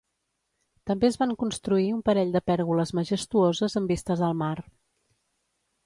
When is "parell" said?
2.11-2.33